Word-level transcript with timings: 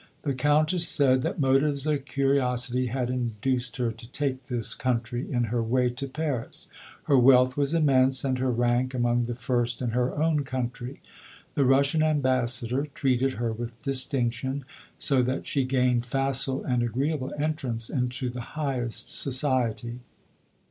The 0.23 0.33
Countess 0.33 0.87
said 0.87 1.21
that 1.21 1.39
mo 1.39 1.59
tives 1.59 1.85
of 1.85 2.05
curiosity 2.05 2.87
had 2.87 3.11
induced 3.11 3.77
her 3.77 3.91
to 3.91 4.11
take 4.11 4.45
this 4.45 4.73
country 4.73 5.31
in 5.31 5.43
her 5.53 5.61
way 5.61 5.91
to 5.91 6.07
Paris. 6.07 6.69
Her 7.03 7.19
wealth 7.19 7.55
was 7.55 7.75
immense, 7.75 8.23
and 8.25 8.39
her 8.39 8.49
rank 8.49 8.95
among 8.95 9.25
the 9.25 9.35
first 9.35 9.79
in 9.79 9.91
her 9.91 10.15
own 10.19 10.43
country. 10.43 11.03
The 11.53 11.65
Russian 11.65 12.01
ambassador 12.01 12.87
treated 12.87 13.33
her 13.33 13.53
with 13.53 13.83
distinction, 13.83 14.65
so 14.97 15.21
that 15.21 15.45
she 15.45 15.65
gained 15.65 16.07
facile 16.07 16.63
and 16.63 16.81
agreeable 16.81 17.31
entrance 17.37 17.87
into 17.91 18.31
the 18.31 18.41
highest 18.57 19.11
society. 19.11 19.99